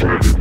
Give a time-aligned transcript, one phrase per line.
[0.00, 0.39] private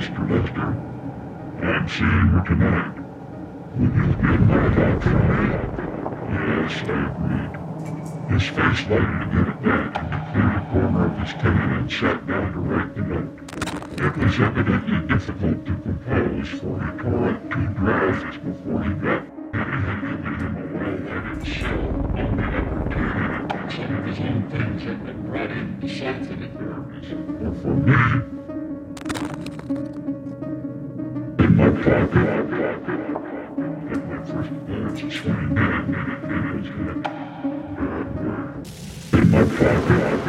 [0.00, 0.24] Mr.
[0.30, 0.70] Lester.
[1.62, 2.96] I'm seeing her tonight.
[3.76, 5.44] Will you be my help for me?
[6.32, 7.52] Yes, I agreed.
[8.30, 11.92] His face lighted again at that, and he cleared a corner of his cane and
[11.92, 13.28] sat down to write the note.
[14.00, 19.22] It was evidently difficult to compose, for he tore up two drafts before he got
[19.52, 21.84] had given him a well-lighted cell
[22.16, 23.30] on the upper tier,
[23.70, 27.08] some of his own things had been brought in besides the therapies.
[27.42, 28.40] But for me,
[31.82, 31.86] In
[39.30, 40.19] my pocket.